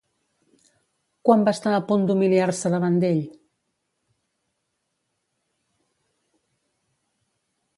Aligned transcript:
Quan 1.27 1.43
va 1.49 1.53
estar 1.57 1.73
a 1.79 1.83
punt 1.91 2.07
d'humiliar-se 2.11 2.71
davant 2.75 2.97
d'ell? 3.03 3.21